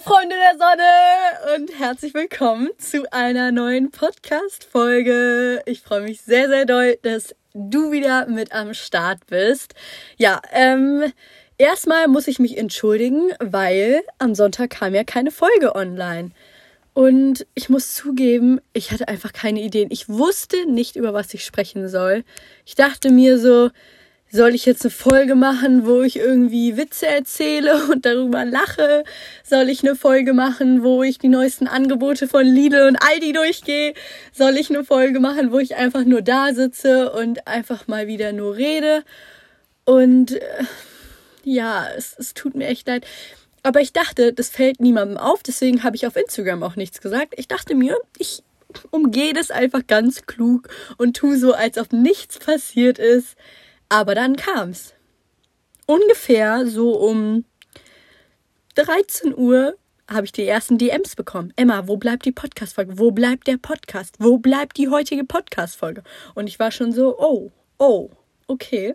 [0.00, 5.60] Freunde der Sonne und herzlich willkommen zu einer neuen Podcast-Folge.
[5.66, 9.74] Ich freue mich sehr, sehr doll, dass du wieder mit am Start bist.
[10.16, 11.12] Ja, ähm,
[11.56, 16.30] erstmal muss ich mich entschuldigen, weil am Sonntag kam ja keine Folge online.
[16.94, 19.88] Und ich muss zugeben, ich hatte einfach keine Ideen.
[19.90, 22.22] Ich wusste nicht, über was ich sprechen soll.
[22.64, 23.70] Ich dachte mir so,
[24.30, 29.04] soll ich jetzt eine Folge machen, wo ich irgendwie Witze erzähle und darüber lache?
[29.42, 33.94] Soll ich eine Folge machen, wo ich die neuesten Angebote von Lidl und Aldi durchgehe?
[34.32, 38.32] Soll ich eine Folge machen, wo ich einfach nur da sitze und einfach mal wieder
[38.32, 39.02] nur rede?
[39.84, 40.64] Und äh,
[41.44, 43.06] ja, es, es tut mir echt leid.
[43.62, 47.34] Aber ich dachte, das fällt niemandem auf, deswegen habe ich auf Instagram auch nichts gesagt.
[47.36, 48.42] Ich dachte mir, ich
[48.90, 50.68] umgehe das einfach ganz klug
[50.98, 53.36] und tu so, als ob nichts passiert ist.
[53.88, 54.94] Aber dann kam's.
[55.86, 57.44] Ungefähr so um
[58.74, 59.76] 13 Uhr
[60.08, 61.52] habe ich die ersten DMs bekommen.
[61.56, 62.98] Emma, wo bleibt die Podcast-Folge?
[62.98, 64.16] Wo bleibt der Podcast?
[64.18, 66.02] Wo bleibt die heutige Podcast-Folge?
[66.34, 68.10] Und ich war schon so, oh, oh,
[68.46, 68.94] okay.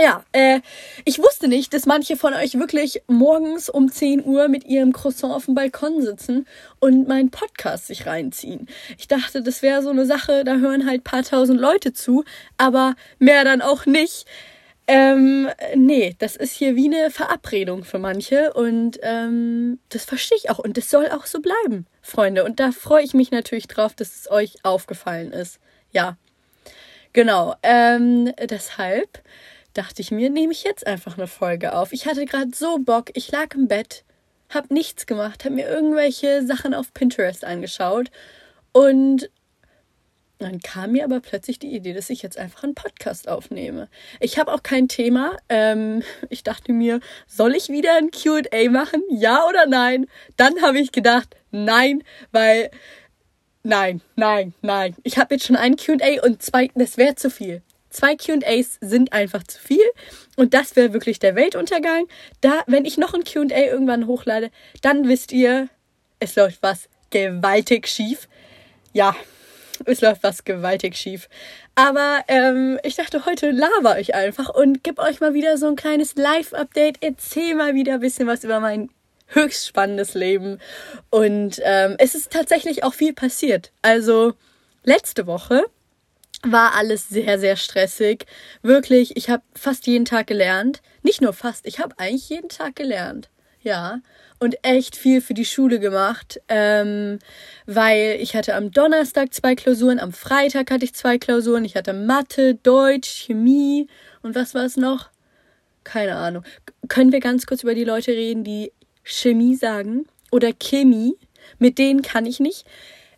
[0.00, 0.60] Ja, äh,
[1.04, 5.34] ich wusste nicht, dass manche von euch wirklich morgens um 10 Uhr mit ihrem Croissant
[5.34, 6.46] auf dem Balkon sitzen
[6.80, 8.68] und meinen Podcast sich reinziehen.
[8.96, 12.24] Ich dachte, das wäre so eine Sache, da hören halt paar tausend Leute zu,
[12.56, 14.26] aber mehr dann auch nicht.
[14.86, 20.50] Ähm, nee, das ist hier wie eine Verabredung für manche und ähm, das verstehe ich
[20.50, 22.44] auch und das soll auch so bleiben, Freunde.
[22.44, 25.60] Und da freue ich mich natürlich drauf, dass es euch aufgefallen ist.
[25.92, 26.16] Ja,
[27.12, 27.54] genau.
[27.62, 29.22] Ähm, deshalb
[29.74, 31.92] dachte ich mir, nehme ich jetzt einfach eine Folge auf.
[31.92, 34.04] Ich hatte gerade so Bock, ich lag im Bett,
[34.48, 38.10] hab nichts gemacht, hab mir irgendwelche Sachen auf Pinterest angeschaut
[38.72, 39.30] und
[40.42, 43.88] dann kam mir aber plötzlich die Idee, dass ich jetzt einfach einen Podcast aufnehme.
[44.18, 45.36] Ich habe auch kein Thema.
[45.48, 49.02] Ähm, ich dachte mir, soll ich wieder ein QA machen?
[49.08, 50.06] Ja oder nein?
[50.36, 52.70] Dann habe ich gedacht, nein, weil
[53.62, 54.96] nein, nein, nein.
[55.04, 57.62] Ich habe jetzt schon ein QA und zwei, das wäre zu viel.
[57.92, 59.84] Zwei QAs sind einfach zu viel
[60.36, 62.06] und das wäre wirklich der Weltuntergang.
[62.40, 65.68] Da, wenn ich noch ein QA irgendwann hochlade, dann wisst ihr,
[66.18, 68.28] es läuft was gewaltig schief.
[68.92, 69.14] Ja,
[69.84, 71.28] es läuft was gewaltig schief.
[71.74, 75.76] Aber ähm, ich dachte, heute laber ich einfach und gebe euch mal wieder so ein
[75.76, 76.98] kleines Live-Update.
[77.00, 78.90] Erzähl mal wieder ein bisschen was über mein
[79.28, 80.58] höchst spannendes Leben.
[81.10, 83.72] Und ähm, es ist tatsächlich auch viel passiert.
[83.82, 84.34] Also
[84.84, 85.64] letzte Woche
[86.42, 88.26] war alles sehr, sehr stressig.
[88.62, 90.82] Wirklich, ich habe fast jeden Tag gelernt.
[91.02, 93.28] Nicht nur fast, ich habe eigentlich jeden Tag gelernt.
[93.62, 94.00] Ja.
[94.38, 97.20] Und echt viel für die Schule gemacht, ähm,
[97.66, 101.92] weil ich hatte am Donnerstag zwei Klausuren, am Freitag hatte ich zwei Klausuren, ich hatte
[101.92, 103.86] Mathe, Deutsch, Chemie
[104.20, 105.10] und was war es noch?
[105.84, 106.42] Keine Ahnung.
[106.88, 108.72] Können wir ganz kurz über die Leute reden, die
[109.04, 111.14] Chemie sagen oder Chemie?
[111.60, 112.66] Mit denen kann ich nicht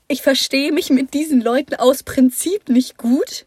[0.09, 3.47] ich verstehe mich mit diesen Leuten aus Prinzip nicht gut,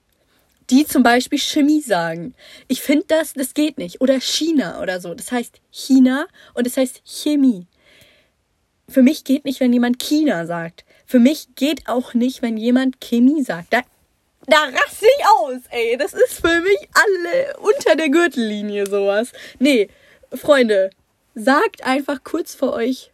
[0.69, 2.33] die zum Beispiel Chemie sagen.
[2.67, 4.01] Ich finde das, das geht nicht.
[4.01, 5.13] Oder China oder so.
[5.13, 7.67] Das heißt China und das heißt Chemie.
[8.89, 10.83] Für mich geht nicht, wenn jemand China sagt.
[11.05, 13.71] Für mich geht auch nicht, wenn jemand Chemie sagt.
[13.71, 13.81] Da,
[14.45, 15.97] da raste ich aus, ey.
[15.97, 19.31] Das ist für mich alle unter der Gürtellinie sowas.
[19.59, 19.89] Nee,
[20.33, 20.89] Freunde,
[21.35, 23.11] sagt einfach kurz vor euch,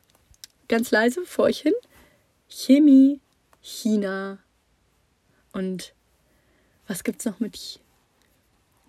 [0.68, 1.74] ganz leise vor euch hin,
[2.48, 3.20] Chemie
[3.64, 4.38] China
[5.54, 5.94] und
[6.88, 7.80] was gibt's noch mit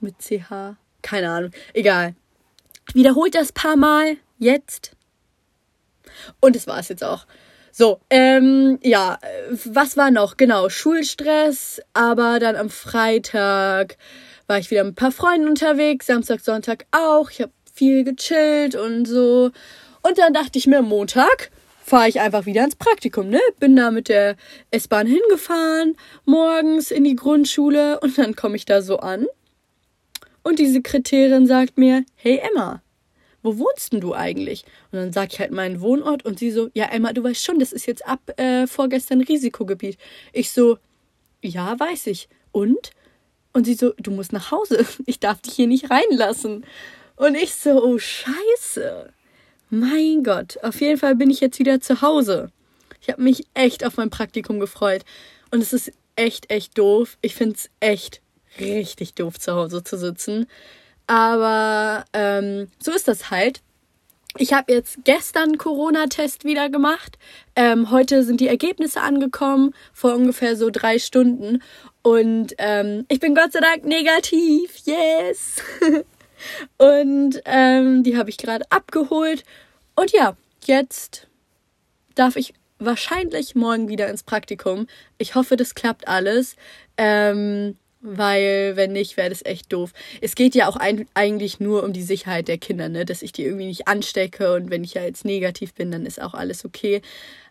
[0.00, 0.76] mit CH?
[1.00, 1.50] Keine Ahnung.
[1.72, 2.14] Egal.
[2.92, 4.92] Wiederholt das paar Mal jetzt.
[6.40, 7.26] Und das war's jetzt auch.
[7.72, 9.18] So, ähm, ja,
[9.64, 10.36] was war noch?
[10.36, 13.96] Genau, Schulstress, aber dann am Freitag
[14.46, 17.30] war ich wieder mit ein paar Freunden unterwegs, Samstag, Sonntag auch.
[17.30, 19.50] Ich habe viel gechillt und so.
[20.02, 21.50] Und dann dachte ich mir, Montag,
[21.84, 23.40] fahre ich einfach wieder ins Praktikum, ne?
[23.60, 24.36] Bin da mit der
[24.70, 29.26] S-Bahn hingefahren, morgens in die Grundschule und dann komme ich da so an.
[30.42, 32.82] Und die Sekretärin sagt mir, hey Emma,
[33.42, 34.64] wo wohnst denn du eigentlich?
[34.90, 37.58] Und dann sage ich halt meinen Wohnort und sie so, ja Emma, du weißt schon,
[37.58, 39.98] das ist jetzt ab äh, vorgestern Risikogebiet.
[40.32, 40.78] Ich so,
[41.42, 42.28] ja, weiß ich.
[42.52, 42.92] Und?
[43.52, 44.86] Und sie so, du musst nach Hause.
[45.06, 46.64] Ich darf dich hier nicht reinlassen.
[47.16, 49.12] Und ich so, oh Scheiße.
[49.70, 52.50] Mein Gott, auf jeden Fall bin ich jetzt wieder zu Hause.
[53.00, 55.04] Ich habe mich echt auf mein Praktikum gefreut.
[55.50, 57.18] Und es ist echt, echt doof.
[57.22, 58.20] Ich finde es echt
[58.58, 60.46] richtig doof, zu Hause zu sitzen.
[61.06, 63.60] Aber ähm, so ist das halt.
[64.36, 67.18] Ich habe jetzt gestern Corona-Test wieder gemacht.
[67.54, 71.62] Ähm, heute sind die Ergebnisse angekommen, vor ungefähr so drei Stunden.
[72.02, 74.76] Und ähm, ich bin Gott sei Dank negativ.
[74.84, 75.62] Yes!
[76.78, 79.44] Und ähm, die habe ich gerade abgeholt.
[79.94, 81.28] Und ja, jetzt
[82.14, 84.86] darf ich wahrscheinlich morgen wieder ins Praktikum.
[85.18, 86.56] Ich hoffe, das klappt alles.
[86.96, 87.76] Ähm,
[88.06, 89.92] weil wenn nicht, wäre das echt doof.
[90.20, 93.06] Es geht ja auch ein, eigentlich nur um die Sicherheit der Kinder, ne?
[93.06, 96.20] dass ich die irgendwie nicht anstecke und wenn ich ja jetzt negativ bin, dann ist
[96.20, 97.00] auch alles okay.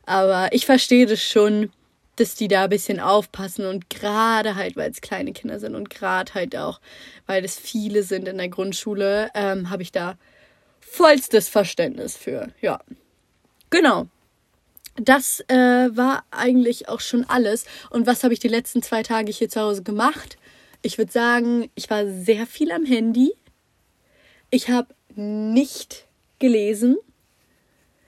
[0.06, 1.72] Aber ich verstehe das schon,
[2.16, 5.90] dass die da ein bisschen aufpassen und gerade halt, weil es kleine Kinder sind und
[5.90, 6.80] gerade halt auch,
[7.26, 10.18] weil es viele sind in der Grundschule, ähm, habe ich da
[10.80, 12.50] vollstes Verständnis für.
[12.62, 12.80] Ja,
[13.70, 14.08] genau
[14.96, 17.66] das äh, war eigentlich auch schon alles.
[17.90, 20.38] Und was habe ich die letzten zwei Tage hier zu Hause gemacht?
[20.82, 23.34] Ich würde sagen, ich war sehr viel am Handy.
[24.50, 26.06] Ich habe nicht
[26.40, 26.98] gelesen.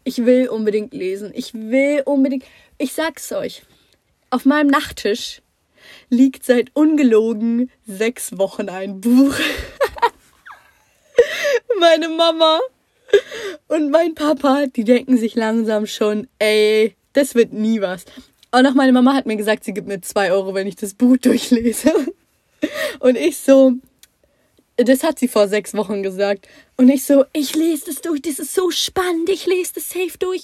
[0.03, 1.31] Ich will unbedingt lesen.
[1.33, 2.45] Ich will unbedingt.
[2.77, 3.63] Ich sag's euch.
[4.35, 5.41] Auf meinem Nachttisch
[6.09, 9.33] liegt seit ungelogen sechs Wochen ein Buch.
[11.79, 12.59] Meine Mama
[13.69, 18.03] und mein Papa, die denken sich langsam schon, ey, das wird nie was.
[18.51, 20.95] Auch noch meine Mama hat mir gesagt, sie gibt mir zwei Euro, wenn ich das
[20.95, 21.93] Buch durchlese.
[22.99, 23.75] Und ich so,
[24.77, 26.47] das hat sie vor sechs Wochen gesagt.
[26.77, 30.17] Und ich so, ich lese das durch, das ist so spannend, ich lese das safe
[30.19, 30.43] durch.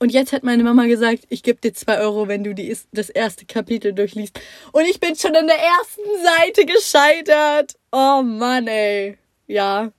[0.00, 3.10] Und jetzt hat meine Mama gesagt, ich gebe dir zwei Euro, wenn du die, das
[3.10, 4.40] erste Kapitel durchliest.
[4.72, 7.74] Und ich bin schon an der ersten Seite gescheitert.
[7.90, 9.18] Oh Mann, ey.
[9.48, 9.92] Ja,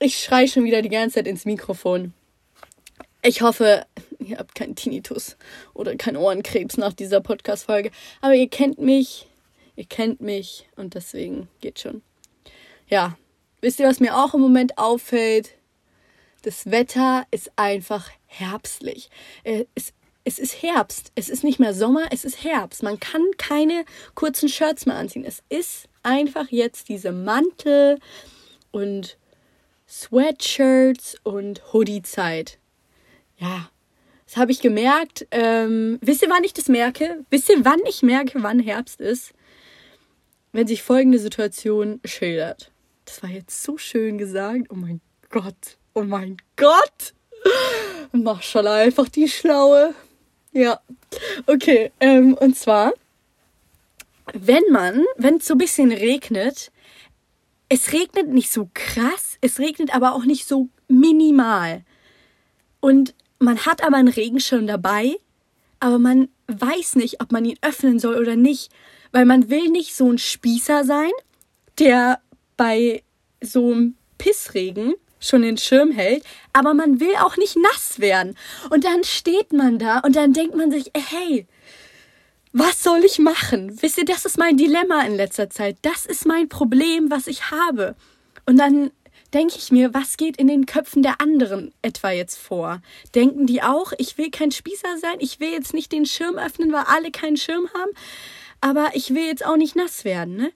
[0.00, 2.12] ich schreie schon wieder die ganze Zeit ins Mikrofon.
[3.22, 3.86] Ich hoffe,
[4.18, 5.36] ihr habt keinen Tinnitus
[5.74, 7.92] oder keinen Ohrenkrebs nach dieser Podcast-Folge.
[8.20, 9.28] Aber ihr kennt mich,
[9.76, 12.02] ihr kennt mich und deswegen geht schon.
[12.92, 13.16] Ja,
[13.62, 15.54] wisst ihr, was mir auch im Moment auffällt?
[16.42, 19.08] Das Wetter ist einfach herbstlich.
[19.44, 19.94] Äh, es,
[20.24, 21.10] es ist Herbst.
[21.14, 22.82] Es ist nicht mehr Sommer, es ist Herbst.
[22.82, 25.24] Man kann keine kurzen Shirts mehr anziehen.
[25.24, 27.98] Es ist einfach jetzt diese Mantel
[28.72, 29.16] und
[29.88, 32.58] Sweatshirts und Hoodie-Zeit.
[33.38, 33.70] Ja,
[34.26, 35.26] das habe ich gemerkt.
[35.30, 37.24] Ähm, wisst ihr, wann ich das merke?
[37.30, 39.32] Wisst ihr, wann ich merke, wann Herbst ist?
[40.52, 42.70] Wenn sich folgende Situation schildert.
[43.12, 44.68] Das war jetzt so schön gesagt.
[44.70, 45.76] Oh mein Gott.
[45.92, 47.12] Oh mein Gott.
[48.40, 49.94] Schon einfach die Schlaue.
[50.52, 50.80] Ja.
[51.46, 51.92] Okay.
[52.00, 52.94] Ähm, und zwar,
[54.32, 56.72] wenn man, wenn es so ein bisschen regnet,
[57.68, 61.84] es regnet nicht so krass, es regnet aber auch nicht so minimal.
[62.80, 65.18] Und man hat aber einen Regenschirm dabei,
[65.80, 68.72] aber man weiß nicht, ob man ihn öffnen soll oder nicht,
[69.10, 71.12] weil man will nicht so ein Spießer sein,
[71.78, 72.18] der
[72.62, 73.02] bei
[73.40, 76.22] so einem Pissregen schon den Schirm hält,
[76.52, 78.36] aber man will auch nicht nass werden.
[78.70, 81.48] Und dann steht man da und dann denkt man sich, hey,
[82.52, 83.82] was soll ich machen?
[83.82, 85.76] Wisst ihr, das ist mein Dilemma in letzter Zeit.
[85.82, 87.96] Das ist mein Problem, was ich habe.
[88.46, 88.92] Und dann
[89.34, 92.80] denke ich mir, was geht in den Köpfen der anderen etwa jetzt vor?
[93.16, 96.72] Denken die auch, ich will kein Spießer sein, ich will jetzt nicht den Schirm öffnen,
[96.72, 97.90] weil alle keinen Schirm haben,
[98.60, 100.52] aber ich will jetzt auch nicht nass werden, ne?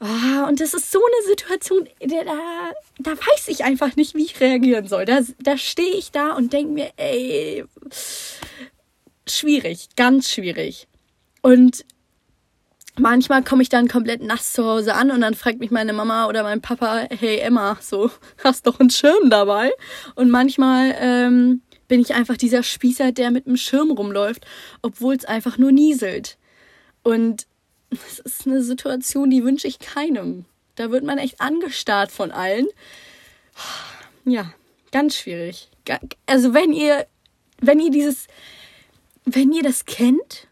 [0.00, 4.40] Oh, und das ist so eine Situation, da, da weiß ich einfach nicht, wie ich
[4.40, 5.04] reagieren soll.
[5.04, 7.64] Da, da stehe ich da und denke mir, ey,
[9.26, 10.88] schwierig, ganz schwierig.
[11.42, 11.84] Und
[12.98, 16.26] manchmal komme ich dann komplett nass zu Hause an und dann fragt mich meine Mama
[16.26, 18.10] oder mein Papa, hey Emma, so,
[18.42, 19.70] hast doch einen Schirm dabei?
[20.16, 24.44] Und manchmal ähm, bin ich einfach dieser Spießer, der mit einem Schirm rumläuft,
[24.82, 26.36] obwohl es einfach nur nieselt.
[27.02, 27.46] Und
[28.02, 30.44] das ist eine Situation, die wünsche ich keinem.
[30.76, 32.66] Da wird man echt angestarrt von allen.
[34.24, 34.52] Ja,
[34.90, 35.68] ganz schwierig.
[36.26, 37.06] Also wenn ihr,
[37.60, 38.26] wenn ihr dieses,
[39.24, 40.48] wenn ihr das kennt,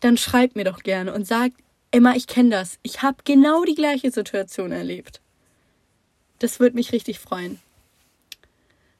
[0.00, 1.54] dann schreibt mir doch gerne und sagt,
[1.90, 2.78] Emma, ich kenne das.
[2.82, 5.20] Ich habe genau die gleiche Situation erlebt.
[6.38, 7.60] Das würde mich richtig freuen.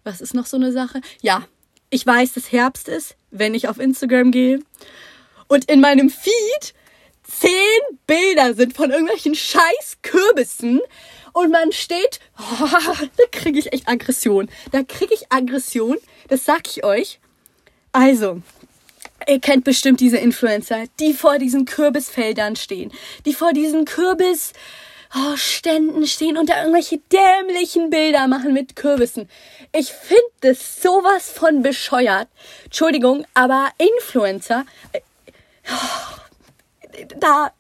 [0.05, 1.01] Was ist noch so eine Sache?
[1.21, 1.47] Ja,
[1.91, 4.61] ich weiß, dass Herbst ist, wenn ich auf Instagram gehe
[5.49, 6.75] und in meinem Feed
[7.41, 10.81] zehn Bilder sind von irgendwelchen scheiß Kürbissen
[11.33, 12.67] und man steht, oh,
[13.17, 14.49] da kriege ich echt Aggression.
[14.71, 15.99] Da kriege ich Aggression,
[16.29, 17.19] das sag ich euch.
[17.93, 18.43] Also,
[19.29, 22.93] Ihr kennt bestimmt diese Influencer, die vor diesen Kürbisfeldern stehen,
[23.25, 24.53] die vor diesen Kürbis
[25.15, 29.29] oh, Ständen stehen und da irgendwelche dämlichen Bilder machen mit Kürbissen.
[29.73, 32.29] Ich finde das sowas von bescheuert.
[32.65, 34.65] Entschuldigung, aber Influencer,
[35.69, 36.22] oh,
[37.19, 37.53] da,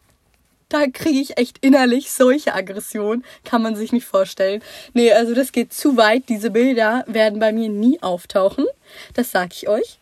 [0.68, 3.24] da kriege ich echt innerlich solche Aggression.
[3.44, 4.62] Kann man sich nicht vorstellen.
[4.94, 6.28] Nee, also das geht zu weit.
[6.28, 8.66] Diese Bilder werden bei mir nie auftauchen.
[9.14, 9.98] Das sag ich euch.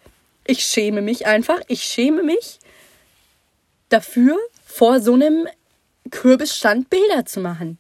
[0.47, 1.61] Ich schäme mich einfach.
[1.69, 2.59] Ich schäme mich
[3.89, 5.49] dafür, vor so einem
[6.11, 7.79] Kürbisstand Bilder zu machen.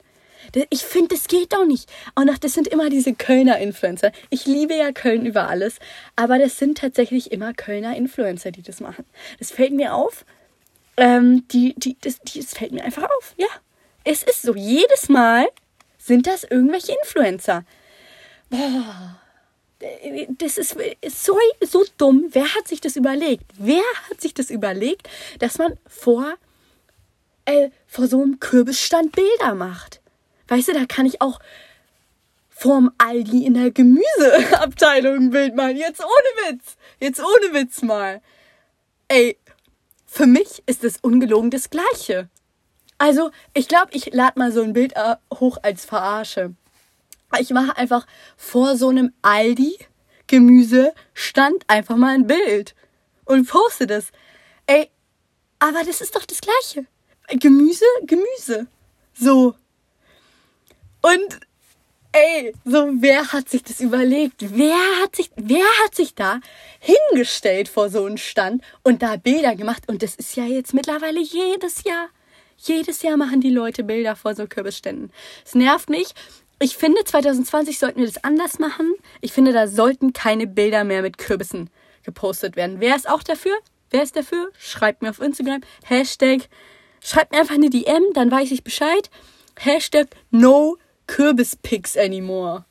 [0.70, 1.88] Ich finde, das geht doch nicht.
[2.14, 4.10] Auch das sind immer diese Kölner Influencer.
[4.30, 5.78] Ich liebe ja Köln über alles,
[6.16, 9.04] aber das sind tatsächlich immer Kölner Influencer, die das machen.
[9.38, 10.24] Das fällt mir auf.
[11.00, 13.34] Ähm, die, die, das, die, das fällt mir einfach auf.
[13.36, 13.48] Ja,
[14.04, 14.54] es ist so.
[14.54, 15.48] Jedes Mal
[15.98, 17.64] sind das irgendwelche Influencer.
[18.50, 19.20] Boah
[20.38, 20.76] das ist,
[21.24, 22.26] so, so dumm.
[22.30, 23.44] Wer hat sich das überlegt?
[23.58, 26.34] Wer hat sich das überlegt, dass man vor,
[27.46, 30.00] äh, vor so einem Kürbisstand Bilder macht?
[30.48, 31.40] Weißt du, da kann ich auch
[32.50, 35.76] vorm Aldi in der Gemüseabteilung ein Bild machen.
[35.76, 36.76] Jetzt ohne Witz.
[36.98, 38.20] Jetzt ohne Witz mal.
[39.08, 39.38] Ey,
[40.10, 42.28] für mich ist es ungelogen das Gleiche.
[42.98, 46.54] Also, ich glaube, ich lade mal so ein Bild äh, hoch als Verarsche.
[47.38, 49.78] Ich mache einfach vor so einem Aldi
[50.26, 52.74] Gemüse stand einfach mal ein Bild
[53.24, 54.12] und poste das.
[54.66, 54.88] Ey,
[55.58, 56.86] aber das ist doch das Gleiche.
[57.28, 58.66] Gemüse, Gemüse.
[59.12, 59.54] So.
[61.02, 61.40] Und
[62.12, 64.36] ey, so wer hat sich das überlegt?
[64.56, 66.40] Wer hat sich, wer hat sich da
[66.78, 69.84] hingestellt vor so einen Stand und da Bilder gemacht?
[69.86, 72.08] Und das ist ja jetzt mittlerweile jedes Jahr.
[72.56, 75.10] Jedes Jahr machen die Leute Bilder vor so Kürbisständen.
[75.44, 76.14] Es nervt mich.
[76.60, 78.92] Ich finde, 2020 sollten wir das anders machen.
[79.22, 81.70] Ich finde, da sollten keine Bilder mehr mit Kürbissen
[82.02, 82.76] gepostet werden.
[82.80, 83.56] Wer ist auch dafür?
[83.90, 84.50] Wer ist dafür?
[84.58, 85.62] Schreibt mir auf Instagram.
[85.84, 86.48] Hashtag,
[87.02, 89.10] schreibt mir einfach eine DM, dann weiß ich Bescheid.
[89.58, 90.76] Hashtag no
[91.10, 92.64] Kürbispics anymore.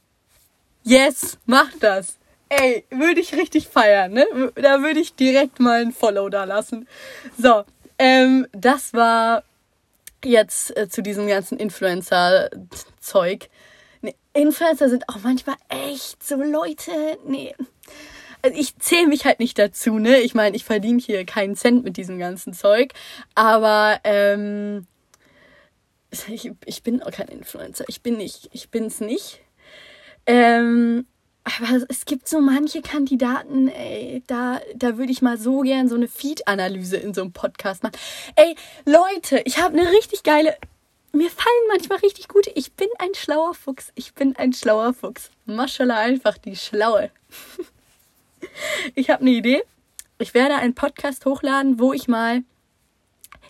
[0.83, 2.17] Yes, mach das.
[2.47, 4.25] Ey, würde ich richtig feiern, ne?
[4.55, 6.87] Da würde ich direkt mal ein Follow da lassen.
[7.37, 7.65] So,
[7.97, 9.43] ähm, das war
[10.23, 13.49] jetzt äh, zu diesem ganzen Influencer-Zeug.
[14.33, 16.91] Influencer sind auch manchmal echt so Leute,
[17.25, 17.53] nee.
[18.41, 20.19] Also ich zähle mich halt nicht dazu, ne?
[20.19, 22.93] Ich meine, ich verdiene hier keinen Cent mit diesem ganzen Zeug.
[23.35, 24.87] Aber ähm,
[26.27, 27.85] ich, ich bin auch kein Influencer.
[27.87, 28.49] Ich bin nicht.
[28.53, 29.41] Ich bin's nicht.
[30.25, 31.05] Ähm,
[31.43, 35.95] aber es gibt so manche Kandidaten, ey, da, da würde ich mal so gern so
[35.95, 37.97] eine Feed-Analyse in so einem Podcast machen.
[38.35, 40.55] Ey, Leute, ich habe eine richtig geile
[41.11, 42.51] mir fallen manchmal richtig gute.
[42.51, 43.91] Ich bin ein schlauer Fuchs.
[43.95, 45.31] Ich bin ein schlauer Fuchs.
[45.45, 47.09] Maschallah einfach die Schlaue.
[48.95, 49.63] ich habe eine Idee.
[50.19, 52.43] Ich werde einen Podcast hochladen, wo ich mal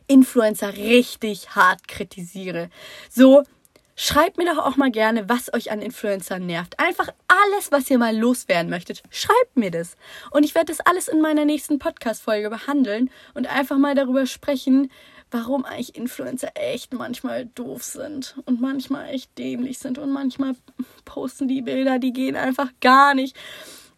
[0.09, 2.69] Influencer richtig hart kritisiere.
[3.09, 3.43] So,
[3.95, 6.79] schreibt mir doch auch mal gerne, was euch an Influencern nervt.
[6.79, 9.03] Einfach alles, was ihr mal loswerden möchtet.
[9.11, 9.95] Schreibt mir das.
[10.31, 14.91] Und ich werde das alles in meiner nächsten Podcast-Folge behandeln und einfach mal darüber sprechen,
[15.29, 20.55] warum eigentlich Influencer echt manchmal doof sind und manchmal echt dämlich sind und manchmal
[21.05, 23.37] posten die Bilder, die gehen einfach gar nicht.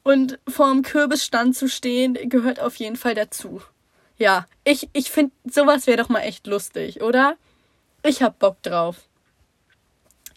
[0.04, 3.62] Und vorm Kürbisstand zu stehen, gehört auf jeden Fall dazu.
[4.22, 7.38] Ja, ich, ich finde, sowas wäre doch mal echt lustig, oder?
[8.04, 8.98] Ich hab Bock drauf.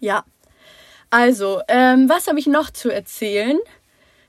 [0.00, 0.24] Ja.
[1.10, 3.58] Also, ähm, was habe ich noch zu erzählen?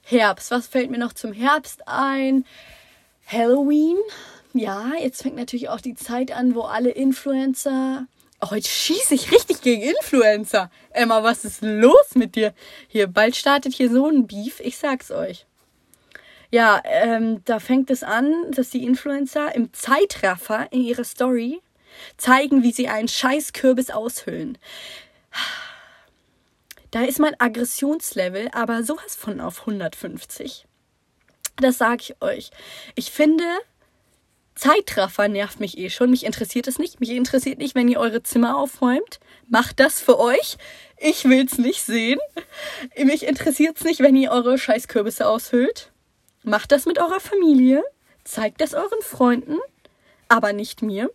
[0.03, 0.51] Herbst.
[0.51, 2.45] Was fällt mir noch zum Herbst ein?
[3.25, 3.97] Halloween
[4.57, 8.07] ja, jetzt fängt natürlich auch die Zeit an, wo alle Influencer.
[8.39, 10.71] Oh, heute schieße ich richtig gegen Influencer.
[10.91, 12.53] Emma, was ist los mit dir?
[12.88, 15.45] Hier, bald startet hier so ein Beef, ich sag's euch.
[16.55, 21.59] Ja, ähm, da fängt es an, dass die Influencer im Zeitraffer in ihrer Story
[22.15, 24.57] zeigen, wie sie einen Scheißkürbis aushöhlen.
[26.91, 30.65] Da ist mein Aggressionslevel aber sowas von auf 150.
[31.57, 32.51] Das sage ich euch.
[32.95, 33.43] Ich finde,
[34.55, 36.09] Zeitraffer nervt mich eh schon.
[36.09, 37.01] Mich interessiert es nicht.
[37.01, 39.19] Mich interessiert nicht, wenn ihr eure Zimmer aufräumt.
[39.50, 40.55] Macht das für euch.
[40.95, 42.21] Ich will's nicht sehen.
[42.97, 45.91] Mich interessiert's nicht, wenn ihr eure Scheißkürbisse aushöhlt.
[46.46, 47.84] Macht das mit eurer Familie.
[48.24, 49.58] Zeigt das euren Freunden.
[50.30, 51.10] Aber nicht mir.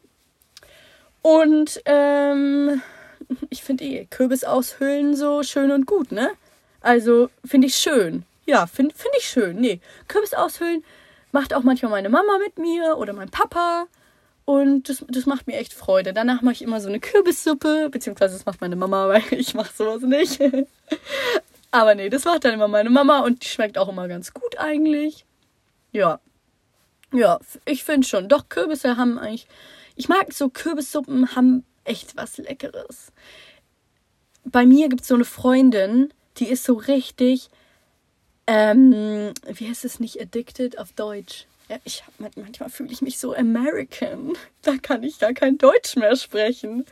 [1.23, 2.83] Und ähm,
[3.51, 6.31] ich finde eh Kürbis aushöhlen so schön und gut, ne?
[6.81, 8.25] Also finde ich schön.
[8.47, 9.61] Ja, finde find ich schön.
[9.61, 10.85] Nee, Kürbis aushöhlen
[11.31, 13.87] macht auch manchmal meine Mama mit mir oder mein Papa.
[14.45, 16.13] Und das, das macht mir echt Freude.
[16.13, 19.73] Danach mache ich immer so eine Kürbissuppe, beziehungsweise das macht meine Mama, weil ich mache
[19.73, 20.41] sowas nicht.
[21.71, 24.59] Aber nee, das macht dann immer meine Mama und die schmeckt auch immer ganz gut
[24.59, 25.25] eigentlich.
[25.93, 26.21] Ja.
[27.12, 28.29] Ja, ich finde schon.
[28.29, 29.47] Doch, Kürbisse haben eigentlich.
[29.97, 33.12] Ich mag so Kürbissuppen, haben echt was Leckeres.
[34.45, 37.50] Bei mir gibt es so eine Freundin, die ist so richtig
[38.53, 41.47] ähm, wie heißt es nicht addicted auf Deutsch?
[41.69, 44.33] Ja, ich hab, manchmal fühle ich mich so American.
[44.62, 46.85] Da kann ich gar kein Deutsch mehr sprechen.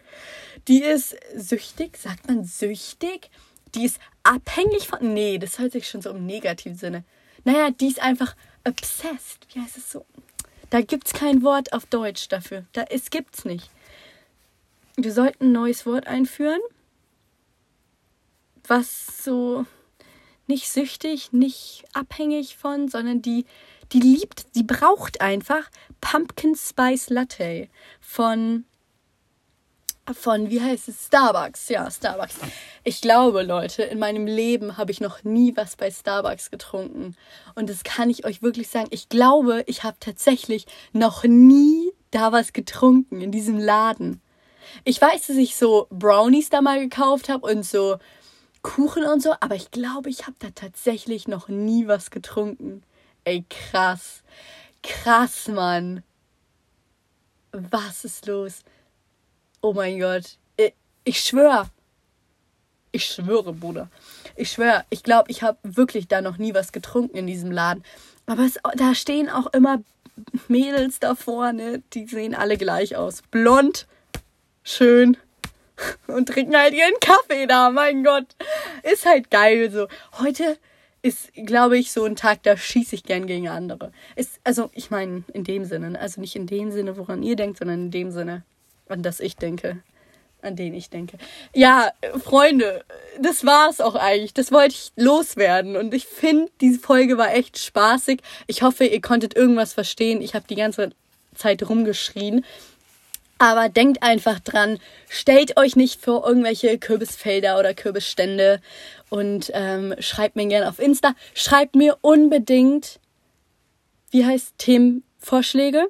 [0.68, 3.28] Die ist süchtig, sagt man süchtig?
[3.74, 5.12] Die ist abhängig von.
[5.14, 7.04] Nee, das hört sich schon so im negativen Sinne.
[7.44, 8.34] Naja, die ist einfach
[8.66, 9.46] obsessed.
[9.52, 10.04] Wie heißt es so?
[10.70, 12.66] Da gibt's kein Wort auf Deutsch dafür.
[12.72, 13.70] Da, es gibt's nicht.
[14.96, 16.60] Wir sollten ein neues Wort einführen.
[18.66, 19.64] was so
[20.46, 23.44] nicht süchtig, nicht abhängig von, sondern die,
[23.92, 25.70] die liebt, die braucht einfach
[26.00, 27.68] Pumpkin Spice Latte
[28.00, 28.64] von
[30.14, 31.68] von, wie heißt es, Starbucks.
[31.68, 32.36] Ja, Starbucks.
[32.84, 37.16] Ich glaube, Leute, in meinem Leben habe ich noch nie was bei Starbucks getrunken.
[37.54, 38.88] Und das kann ich euch wirklich sagen.
[38.90, 44.20] Ich glaube, ich habe tatsächlich noch nie da was getrunken in diesem Laden.
[44.84, 47.98] Ich weiß, dass ich so Brownies da mal gekauft habe und so
[48.62, 52.82] Kuchen und so, aber ich glaube, ich habe da tatsächlich noch nie was getrunken.
[53.24, 54.22] Ey, krass.
[54.82, 56.02] Krass, Mann.
[57.52, 58.62] Was ist los?
[59.68, 60.38] Oh mein Gott.
[60.56, 60.72] Ich,
[61.04, 61.68] ich schwöre.
[62.90, 63.90] Ich schwöre, Bruder.
[64.34, 67.84] Ich schwöre, ich glaube, ich habe wirklich da noch nie was getrunken in diesem Laden.
[68.24, 69.82] Aber es, da stehen auch immer
[70.48, 73.20] Mädels da vorne, die sehen alle gleich aus.
[73.30, 73.86] Blond,
[74.62, 75.18] schön
[76.06, 77.68] und trinken halt ihren Kaffee da.
[77.68, 78.36] Mein Gott,
[78.90, 79.86] ist halt geil so.
[80.18, 80.56] Heute
[81.02, 83.92] ist, glaube ich, so ein Tag, da schieße ich gern gegen andere.
[84.16, 85.90] Ist, also, ich meine, in dem Sinne.
[85.90, 86.00] Ne?
[86.00, 88.44] Also nicht in dem Sinne, woran ihr denkt, sondern in dem Sinne,
[88.90, 89.82] an das ich denke.
[90.40, 91.18] An den ich denke.
[91.52, 91.90] Ja,
[92.22, 92.84] Freunde,
[93.20, 94.34] das war's auch eigentlich.
[94.34, 95.76] Das wollte ich loswerden.
[95.76, 98.20] Und ich finde, diese Folge war echt spaßig.
[98.46, 100.22] Ich hoffe, ihr konntet irgendwas verstehen.
[100.22, 100.90] Ich habe die ganze
[101.34, 102.44] Zeit rumgeschrien.
[103.38, 104.78] Aber denkt einfach dran,
[105.08, 108.60] stellt euch nicht vor irgendwelche Kürbisfelder oder Kürbisstände
[109.10, 111.14] und ähm, schreibt mir gerne auf Insta.
[111.34, 112.98] Schreibt mir unbedingt,
[114.10, 115.86] wie heißt Themenvorschläge.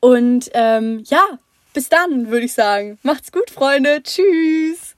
[0.00, 1.22] Und ähm, ja,
[1.74, 2.98] bis dann, würde ich sagen.
[3.02, 4.02] Macht's gut, Freunde.
[4.02, 4.93] Tschüss.